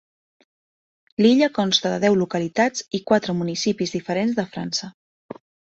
L'illa 1.23 1.49
consta 1.59 1.93
de 1.93 2.01
deu 2.05 2.17
localitats 2.23 2.89
i 2.99 3.03
quatre 3.13 3.39
municipis 3.45 3.97
diferents 3.99 4.39
de 4.43 4.49
França. 4.57 4.93